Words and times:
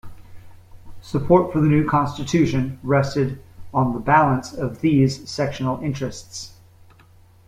Support 1.01 1.53
for 1.53 1.61
the 1.61 1.67
new 1.67 1.87
Constitution 1.87 2.79
rested 2.81 3.39
on 3.71 3.93
the 3.93 3.99
balance 3.99 4.51
of 4.51 4.81
these 4.81 5.29
sectional 5.29 5.79
interests. 5.83 6.55